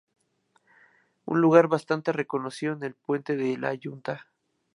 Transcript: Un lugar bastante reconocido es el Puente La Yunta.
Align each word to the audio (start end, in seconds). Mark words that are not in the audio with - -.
Un 1.25 1.41
lugar 1.41 1.67
bastante 1.67 2.11
reconocido 2.11 2.73
es 2.73 2.81
el 2.81 2.95
Puente 2.95 3.35
La 3.59 3.71
Yunta. 3.75 4.25